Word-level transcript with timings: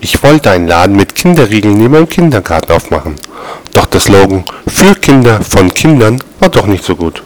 Ich 0.00 0.22
wollte 0.22 0.50
einen 0.50 0.68
Laden 0.68 0.96
mit 0.96 1.14
Kinderriegeln 1.14 1.78
neben 1.78 1.92
meinem 1.92 2.08
Kindergarten 2.08 2.72
aufmachen. 2.72 3.16
Doch 3.72 3.86
der 3.86 4.00
Slogan 4.00 4.44
für 4.66 4.94
Kinder 4.94 5.40
von 5.40 5.72
Kindern 5.72 6.22
war 6.38 6.48
doch 6.48 6.66
nicht 6.66 6.84
so 6.84 6.94
gut. 6.94 7.22